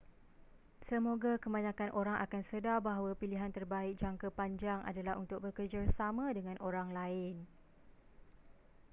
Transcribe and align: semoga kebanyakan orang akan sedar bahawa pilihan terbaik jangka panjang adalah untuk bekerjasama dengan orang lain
semoga 0.89 1.33
kebanyakan 1.43 1.89
orang 1.99 2.17
akan 2.25 2.41
sedar 2.51 2.77
bahawa 2.87 3.11
pilihan 3.21 3.51
terbaik 3.57 3.95
jangka 4.03 4.27
panjang 4.39 4.79
adalah 4.89 5.13
untuk 5.23 5.39
bekerjasama 5.45 6.25
dengan 6.37 6.57
orang 6.67 6.89
lain 6.99 7.35